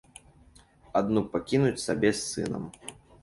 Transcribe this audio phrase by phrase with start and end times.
[1.01, 2.63] Адну пакінуць сабе з сынам.